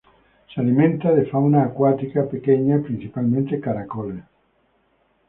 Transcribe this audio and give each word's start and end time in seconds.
Se 0.51 0.59
alimenta 0.59 1.11
de 1.13 1.27
fauna 1.27 1.61
acuática 1.63 2.25
pequeña, 2.25 2.81
principalmente 2.81 3.59
caracoles. 3.59 4.23